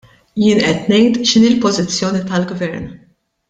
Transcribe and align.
Jien 0.43 0.61
qed 0.63 0.89
ngħid 0.93 1.19
x'inhi 1.25 1.51
l-pożizzjoni 1.51 2.23
tal-gvern. 2.33 2.93